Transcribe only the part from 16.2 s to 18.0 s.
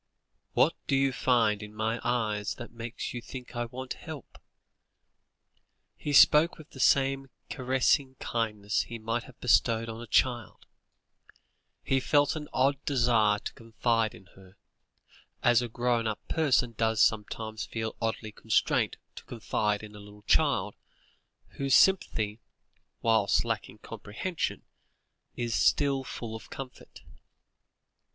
person does sometimes feel